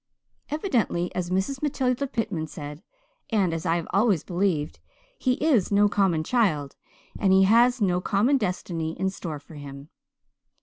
"Evidently, 0.49 1.13
as 1.13 1.29
Mrs. 1.29 1.61
Matilda 1.61 2.07
Pitman 2.07 2.47
said, 2.47 2.81
and 3.29 3.53
as 3.53 3.67
I 3.67 3.75
have 3.75 3.87
always 3.93 4.23
believed, 4.23 4.79
he 5.19 5.33
is 5.33 5.71
no 5.71 5.87
common 5.87 6.23
child 6.23 6.75
and 7.19 7.31
he 7.31 7.43
has 7.43 7.81
no 7.83 8.01
common 8.01 8.39
destiny 8.39 8.99
in 8.99 9.11
store 9.11 9.37
for 9.37 9.53
him. 9.53 9.89